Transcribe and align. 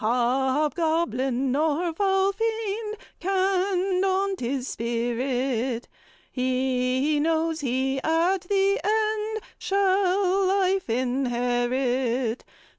"Hobgoblin 0.03 1.51
nor 1.51 1.93
foul 1.93 2.31
fiend 2.33 2.97
Can 3.19 4.01
daunt 4.01 4.39
his 4.39 4.67
spirit; 4.67 5.87
He 6.31 7.19
knows 7.19 7.59
he 7.61 8.01
at 8.01 8.41
the 8.49 8.79
end 8.83 9.43
Shall 9.59 10.47
life 10.47 10.89
inherit. 10.89 12.43